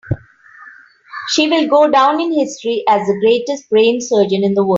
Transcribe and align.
She 1.29 1.47
will 1.47 1.67
go 1.67 1.87
down 1.91 2.19
in 2.19 2.33
history 2.33 2.81
as 2.89 3.05
the 3.05 3.19
greatest 3.19 3.69
brain 3.69 4.01
surgeon 4.01 4.43
in 4.43 4.55
the 4.55 4.63
world. 4.63 4.69